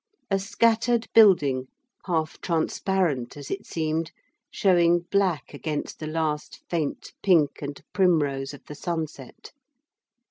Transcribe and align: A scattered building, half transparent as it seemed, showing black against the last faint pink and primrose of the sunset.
A 0.31 0.39
scattered 0.39 1.05
building, 1.13 1.67
half 2.05 2.41
transparent 2.41 3.37
as 3.37 3.51
it 3.51 3.67
seemed, 3.67 4.11
showing 4.49 5.01
black 5.11 5.53
against 5.53 5.99
the 5.99 6.07
last 6.07 6.63
faint 6.67 7.13
pink 7.21 7.61
and 7.61 7.79
primrose 7.93 8.51
of 8.51 8.65
the 8.65 8.73
sunset. 8.73 9.51